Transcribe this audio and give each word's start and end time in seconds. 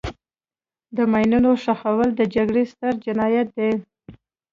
د 0.95 0.97
ماینونو 1.11 1.51
ښخول 1.63 2.09
د 2.15 2.21
جګړې 2.35 2.63
ستر 2.71 2.93
جنایت 3.05 3.47
دی. 3.57 3.71